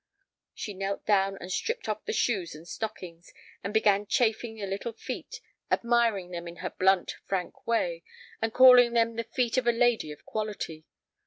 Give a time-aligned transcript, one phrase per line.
[0.55, 3.31] She knelt down and stripped off the shoes and stockings,
[3.63, 5.39] and began chafing the little feet,
[5.69, 8.01] admiring them in her blunt, frank way,
[8.41, 10.85] and calling them the feet of a lady of quality.